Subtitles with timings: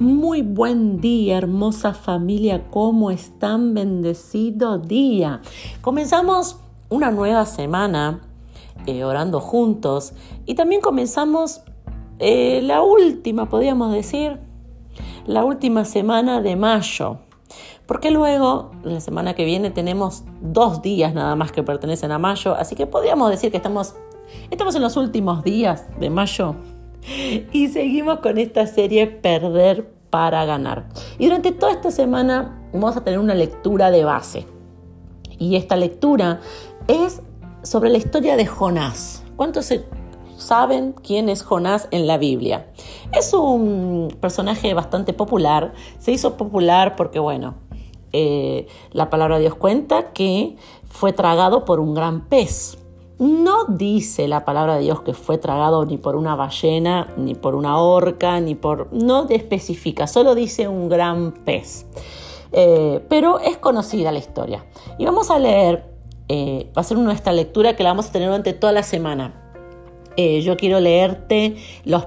[0.00, 2.70] Muy buen día, hermosa familia.
[2.70, 3.74] ¿Cómo están?
[3.74, 5.42] Bendecido día.
[5.82, 6.58] Comenzamos
[6.88, 8.22] una nueva semana
[8.86, 10.14] eh, orando juntos
[10.46, 11.60] y también comenzamos
[12.18, 14.40] eh, la última, podríamos decir,
[15.26, 17.18] la última semana de mayo.
[17.84, 22.54] Porque luego, la semana que viene, tenemos dos días nada más que pertenecen a mayo.
[22.54, 23.96] Así que podríamos decir que estamos,
[24.50, 26.56] estamos en los últimos días de mayo
[27.52, 30.88] y seguimos con esta serie Perder para ganar.
[31.18, 34.46] Y durante toda esta semana vamos a tener una lectura de base.
[35.38, 36.40] Y esta lectura
[36.88, 37.22] es
[37.62, 39.24] sobre la historia de Jonás.
[39.36, 39.72] ¿Cuántos
[40.36, 42.66] saben quién es Jonás en la Biblia?
[43.16, 45.72] Es un personaje bastante popular.
[45.98, 47.54] Se hizo popular porque, bueno,
[48.12, 50.56] eh, la palabra de Dios cuenta que
[50.88, 52.76] fue tragado por un gran pez.
[53.20, 57.54] No dice la palabra de Dios que fue tragado ni por una ballena, ni por
[57.54, 58.90] una orca, ni por...
[58.94, 61.84] No especifica, solo dice un gran pez.
[62.52, 64.64] Eh, pero es conocida la historia.
[64.96, 65.84] Y vamos a leer,
[66.28, 69.52] eh, va a ser nuestra lectura que la vamos a tener durante toda la semana.
[70.16, 72.06] Eh, yo quiero leerte los...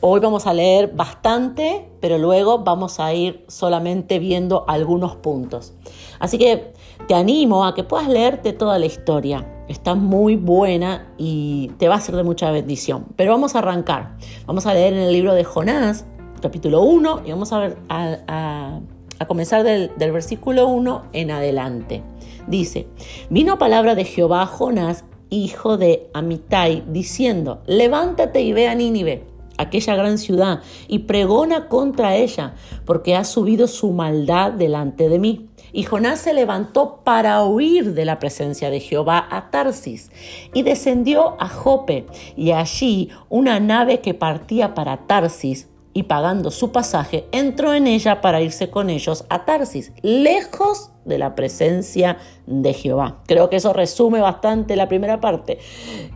[0.00, 5.72] Hoy vamos a leer bastante, pero luego vamos a ir solamente viendo algunos puntos.
[6.20, 6.74] Así que
[7.08, 9.50] te animo a que puedas leerte toda la historia.
[9.68, 13.06] Está muy buena y te va a ser de mucha bendición.
[13.16, 14.16] Pero vamos a arrancar.
[14.46, 16.04] Vamos a leer en el libro de Jonás,
[16.42, 18.80] capítulo 1, y vamos a, ver, a,
[19.26, 22.02] comenzar del, del, versículo 1 en adelante.
[22.46, 22.88] Dice,
[23.30, 29.34] vino palabra de Jehová a Jonás, hijo de Amitai, diciendo, levántate y ve a Nínive
[29.56, 32.54] aquella gran ciudad, y pregona contra ella,
[32.84, 35.48] porque ha subido su maldad delante de mí.
[35.74, 40.12] Y Jonás se levantó para huir de la presencia de Jehová a Tarsis
[40.54, 46.70] y descendió a Jope y allí una nave que partía para Tarsis y pagando su
[46.70, 52.72] pasaje entró en ella para irse con ellos a Tarsis, lejos de la presencia de
[52.72, 53.22] Jehová.
[53.26, 55.58] Creo que eso resume bastante la primera parte,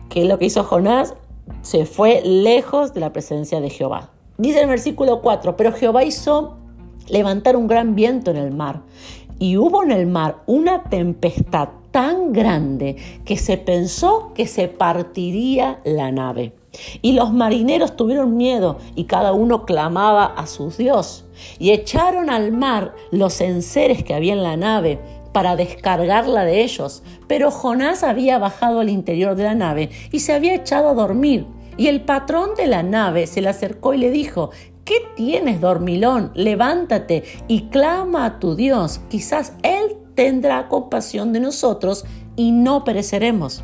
[0.09, 1.15] que lo que hizo Jonás
[1.63, 4.11] se fue lejos de la presencia de Jehová.
[4.37, 6.55] Dice el versículo 4, pero Jehová hizo
[7.09, 8.83] levantar un gran viento en el mar
[9.39, 15.79] y hubo en el mar una tempestad tan grande que se pensó que se partiría
[15.83, 16.53] la nave.
[17.01, 21.25] Y los marineros tuvieron miedo y cada uno clamaba a su Dios.
[21.57, 24.99] Y echaron al mar los enseres que había en la nave
[25.33, 27.01] para descargarla de ellos.
[27.27, 31.47] Pero Jonás había bajado al interior de la nave y se había echado a dormir.
[31.77, 34.51] Y el patrón de la nave se le acercó y le dijo,
[34.89, 36.31] ¿Qué tienes, dormilón?
[36.33, 39.01] Levántate y clama a tu Dios.
[39.07, 42.05] Quizás Él tendrá compasión de nosotros
[42.35, 43.63] y no pereceremos.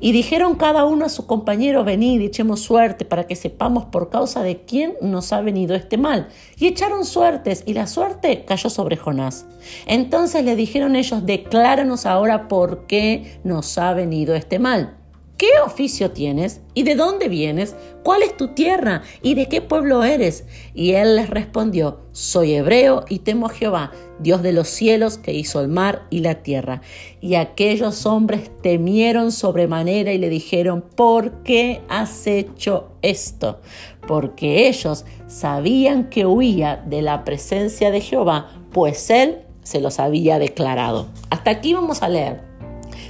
[0.00, 4.42] Y dijeron cada uno a su compañero, venid, echemos suerte para que sepamos por causa
[4.42, 6.28] de quién nos ha venido este mal.
[6.58, 9.46] Y echaron suertes, y la suerte cayó sobre Jonás.
[9.86, 14.97] Entonces le dijeron ellos, decláranos ahora por qué nos ha venido este mal.
[15.38, 16.62] ¿Qué oficio tienes?
[16.74, 17.76] ¿Y de dónde vienes?
[18.02, 19.02] ¿Cuál es tu tierra?
[19.22, 20.44] ¿Y de qué pueblo eres?
[20.74, 25.32] Y él les respondió, soy hebreo y temo a Jehová, Dios de los cielos que
[25.32, 26.82] hizo el mar y la tierra.
[27.20, 33.60] Y aquellos hombres temieron sobremanera y le dijeron, ¿por qué has hecho esto?
[34.08, 40.40] Porque ellos sabían que huía de la presencia de Jehová, pues él se los había
[40.40, 41.06] declarado.
[41.30, 42.47] Hasta aquí vamos a leer.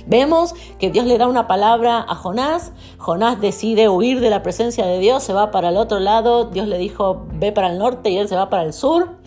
[0.09, 4.87] Vemos que Dios le da una palabra a Jonás, Jonás decide huir de la presencia
[4.87, 8.09] de Dios, se va para el otro lado, Dios le dijo ve para el norte
[8.09, 9.19] y él se va para el sur.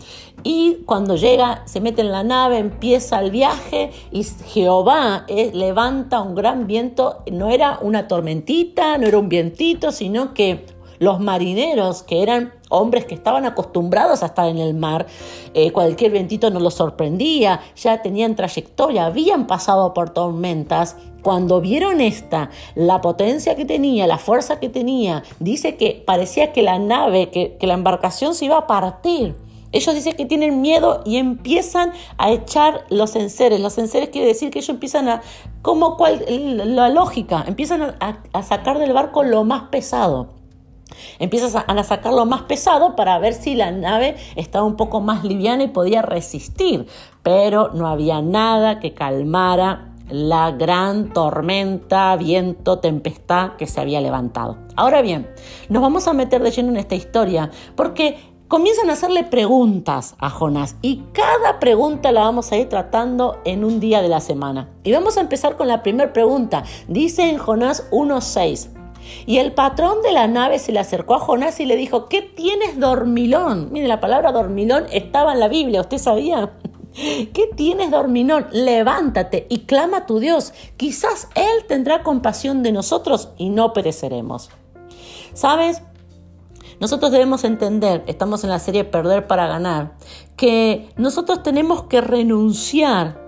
[0.42, 6.20] Y cuando llega, se mete en la nave, empieza el viaje y Jehová eh, levanta
[6.20, 7.22] un gran viento.
[7.30, 10.66] No era una tormentita, no era un vientito, sino que
[11.02, 15.06] los marineros, que eran hombres que estaban acostumbrados a estar en el mar,
[15.52, 20.96] eh, cualquier vientito no los sorprendía, ya tenían trayectoria, habían pasado por tormentas.
[21.22, 26.62] Cuando vieron esta, la potencia que tenía, la fuerza que tenía, dice que parecía que
[26.62, 29.34] la nave, que, la embarcación se iba a partir.
[29.72, 33.58] Ellos dicen que tienen miedo y empiezan a echar los enseres.
[33.58, 35.22] Los enseres quiere decir que ellos empiezan a,
[35.62, 40.41] como cual, la lógica, empiezan a sacar del barco lo más pesado.
[41.18, 45.24] Empiezas a, sacar lo más pesado para ver si la nave estaba un poco más
[45.24, 46.86] liviana y podía resistir,
[47.22, 54.58] pero no había nada que calmara la gran tormenta, viento, tempestad que se había levantado.
[54.76, 55.28] Ahora bien,
[55.68, 58.18] nos vamos a meter de lleno en esta historia porque
[58.48, 63.64] comienzan a hacerle preguntas a Jonás y cada pregunta la vamos a ir tratando en
[63.64, 64.68] un día de la semana.
[64.84, 66.64] Y vamos a empezar con la primera pregunta.
[66.88, 68.81] Dice en Jonás 1.6.
[69.26, 72.22] Y el patrón de la nave se le acercó a Jonás y le dijo, ¿qué
[72.22, 73.68] tienes dormilón?
[73.72, 76.52] Mire, la palabra dormilón estaba en la Biblia, ¿usted sabía?
[76.94, 78.46] ¿Qué tienes, dormilón?
[78.52, 80.52] Levántate y clama a tu Dios.
[80.76, 84.50] Quizás Él tendrá compasión de nosotros y no pereceremos.
[85.32, 85.82] ¿Sabes?
[86.80, 89.92] Nosotros debemos entender, estamos en la serie Perder para Ganar,
[90.36, 93.22] que nosotros tenemos que renunciar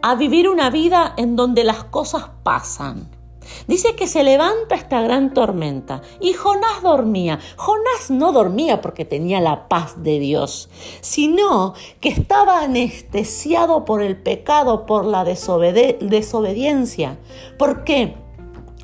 [0.00, 3.17] a vivir una vida en donde las cosas pasan.
[3.66, 7.38] Dice que se levanta esta gran tormenta y Jonás dormía.
[7.56, 10.68] Jonás no dormía porque tenía la paz de Dios,
[11.00, 17.18] sino que estaba anestesiado por el pecado, por la desobediencia.
[17.58, 18.16] ¿Por qué?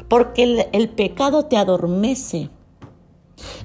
[0.08, 2.50] Porque el pecado te adormece.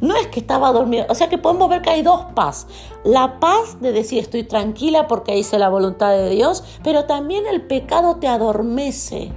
[0.01, 2.67] No es que estaba dormido, o sea que podemos ver que hay dos paz.
[3.03, 7.61] La paz de decir estoy tranquila porque hice la voluntad de Dios, pero también el
[7.61, 9.31] pecado te adormece.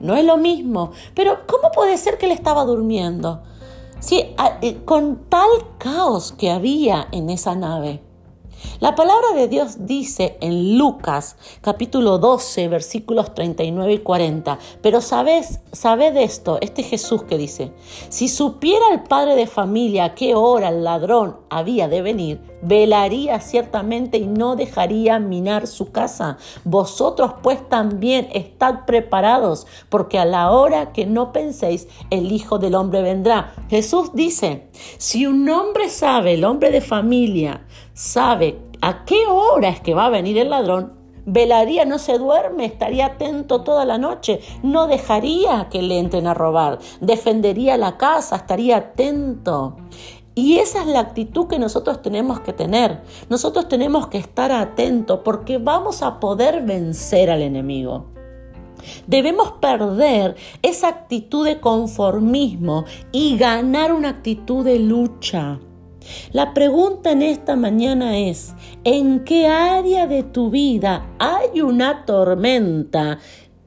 [0.00, 3.42] No es lo mismo, pero ¿cómo puede ser que él estaba durmiendo?
[4.00, 8.02] Sí, eh, con tal caos que había en esa nave.
[8.80, 15.60] La palabra de Dios dice en Lucas capítulo 12 versículos 39 y 40, pero sabes,
[15.72, 17.72] sabe de esto, este Jesús que dice,
[18.08, 23.40] si supiera el padre de familia a qué hora el ladrón había de venir, velaría
[23.40, 26.38] ciertamente y no dejaría minar su casa.
[26.64, 32.74] Vosotros pues también estad preparados, porque a la hora que no penséis, el Hijo del
[32.74, 33.54] Hombre vendrá.
[33.68, 34.68] Jesús dice,
[34.98, 40.06] si un hombre sabe, el hombre de familia, sabe a qué hora es que va
[40.06, 45.68] a venir el ladrón, velaría, no se duerme, estaría atento toda la noche, no dejaría
[45.70, 49.76] que le entren a robar, defendería la casa, estaría atento.
[50.38, 53.00] Y esa es la actitud que nosotros tenemos que tener.
[53.28, 58.06] Nosotros tenemos que estar atentos porque vamos a poder vencer al enemigo.
[59.08, 65.58] Debemos perder esa actitud de conformismo y ganar una actitud de lucha.
[66.30, 68.54] La pregunta en esta mañana es,
[68.84, 73.18] ¿en qué área de tu vida hay una tormenta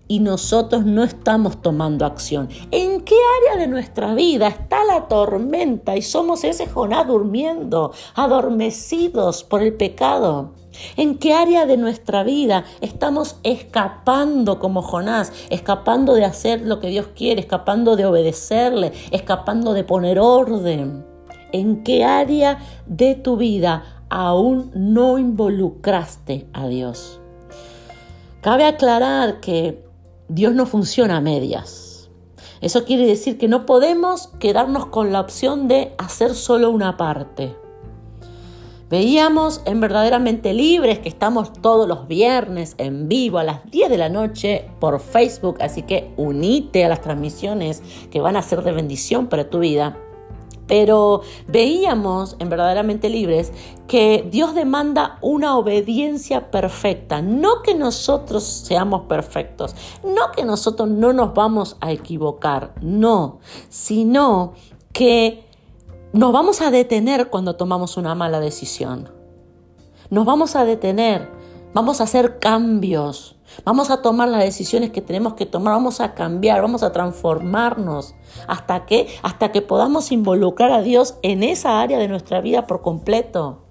[0.08, 2.48] y nosotros no estamos tomando acción?
[2.72, 4.48] ¿En qué área de nuestra vida
[4.84, 10.52] la tormenta y somos ese Jonás durmiendo, adormecidos por el pecado?
[10.96, 16.88] ¿En qué área de nuestra vida estamos escapando como Jonás, escapando de hacer lo que
[16.88, 21.12] Dios quiere, escapando de obedecerle, escapando de poner orden?
[21.52, 27.20] en qué área de tu vida aún no involucraste a Dios.
[28.42, 29.84] Cabe aclarar que
[30.28, 31.91] Dios no funciona a medias.
[32.62, 37.56] Eso quiere decir que no podemos quedarnos con la opción de hacer solo una parte.
[38.92, 43.98] Veíamos en Verdaderamente Libres que estamos todos los viernes en vivo a las 10 de
[43.98, 47.82] la noche por Facebook, así que unite a las transmisiones
[48.12, 49.98] que van a ser de bendición para tu vida.
[50.72, 51.20] Pero
[51.50, 53.52] veíamos en verdaderamente libres
[53.90, 61.12] que Dios demanda una obediencia perfecta, no que nosotros seamos perfectos, no que nosotros no
[61.12, 64.54] nos vamos a equivocar, no, sino
[64.94, 65.44] que
[66.14, 69.10] nos vamos a detener cuando tomamos una mala decisión.
[70.10, 71.30] Nos vamos a detener,
[71.74, 73.36] vamos a hacer cambios,
[73.66, 78.16] Vamos a tomar las decisiones que tenemos que tomar, vamos a cambiar, vamos a transformarnos.
[78.48, 82.82] ¿Hasta que Hasta que podamos involucrar a Dios en esa área de nuestra vida por
[82.82, 83.71] completo.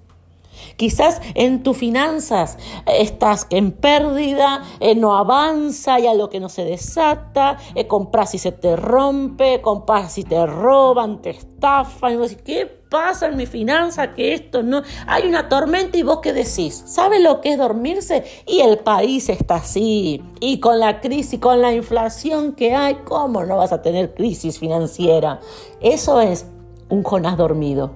[0.76, 6.64] Quizás en tus finanzas estás en pérdida, eh, no avanza, ya lo que no se
[6.64, 12.22] desata, eh, compras y se te rompe, compras y te roban, te estafan.
[12.24, 14.82] Y ¿Qué pasa en mi finanza que esto no...
[15.06, 18.24] Hay una tormenta y vos qué decís, ¿sabes lo que es dormirse?
[18.46, 20.22] Y el país está así.
[20.40, 24.58] Y con la crisis, con la inflación que hay, ¿cómo no vas a tener crisis
[24.58, 25.40] financiera?
[25.80, 26.46] Eso es
[26.88, 27.92] un Jonás dormido.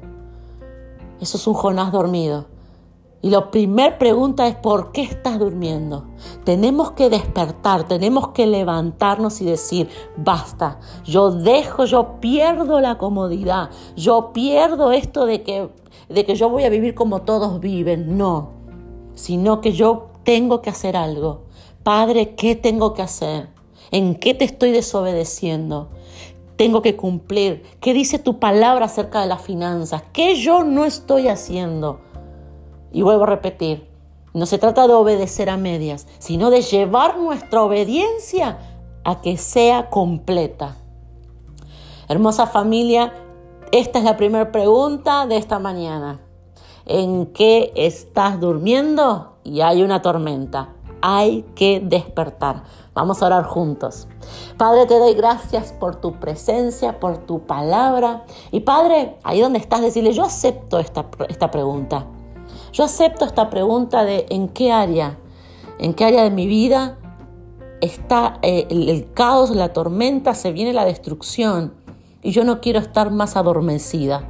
[1.20, 2.53] Eso es un Jonás dormido.
[3.24, 6.04] Y la primera pregunta es, ¿por qué estás durmiendo?
[6.44, 9.88] Tenemos que despertar, tenemos que levantarnos y decir,
[10.18, 15.70] basta, yo dejo, yo pierdo la comodidad, yo pierdo esto de que,
[16.10, 18.18] de que yo voy a vivir como todos viven.
[18.18, 18.50] No,
[19.14, 21.44] sino que yo tengo que hacer algo.
[21.82, 23.48] Padre, ¿qué tengo que hacer?
[23.90, 25.88] ¿En qué te estoy desobedeciendo?
[26.56, 27.62] Tengo que cumplir.
[27.80, 30.02] ¿Qué dice tu palabra acerca de las finanzas?
[30.12, 32.03] ¿Qué yo no estoy haciendo?
[32.94, 33.88] Y vuelvo a repetir,
[34.34, 38.58] no se trata de obedecer a medias, sino de llevar nuestra obediencia
[39.02, 40.76] a que sea completa.
[42.08, 43.12] Hermosa familia,
[43.72, 46.20] esta es la primera pregunta de esta mañana.
[46.86, 49.38] ¿En qué estás durmiendo?
[49.42, 50.68] Y hay una tormenta.
[51.02, 52.62] Hay que despertar.
[52.94, 54.06] Vamos a orar juntos.
[54.56, 58.24] Padre, te doy gracias por tu presencia, por tu palabra.
[58.52, 62.06] Y Padre, ahí donde estás, decirle, yo acepto esta, esta pregunta.
[62.74, 65.16] Yo acepto esta pregunta de en qué área,
[65.78, 66.98] en qué área de mi vida
[67.80, 71.72] está eh, el, caos, la tormenta, se viene la destrucción.
[72.20, 74.28] Y yo no quiero estar más adormecida.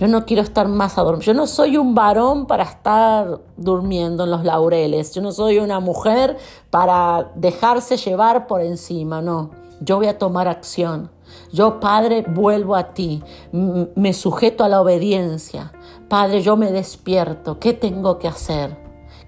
[0.00, 1.32] Yo no quiero estar más adormecida.
[1.32, 5.14] Yo no soy un varón para estar durmiendo en los laureles.
[5.14, 6.38] Yo no soy una mujer
[6.70, 9.22] para dejarse llevar por encima.
[9.22, 9.50] No,
[9.80, 11.08] yo voy a tomar acción.
[11.52, 13.22] Yo, Padre, vuelvo a ti.
[13.52, 15.70] Me sujeto a la obediencia.
[16.10, 17.60] Padre, yo me despierto.
[17.60, 18.76] ¿Qué tengo que hacer?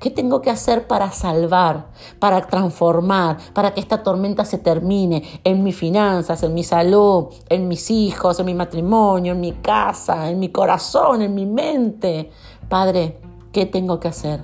[0.01, 5.63] ¿Qué tengo que hacer para salvar, para transformar, para que esta tormenta se termine en
[5.63, 10.41] mis finanzas, en mi salud, en mis hijos, en mi matrimonio, en mi casa, en
[10.41, 12.31] mi corazón, en mi mente?
[12.69, 13.21] Padre,
[13.53, 14.43] ¿qué tengo que hacer?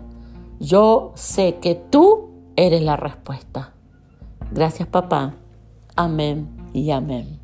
[0.61, 3.73] Yo sé que tú eres la respuesta.
[4.53, 5.35] Gracias papá.
[5.97, 7.38] Amén y amén.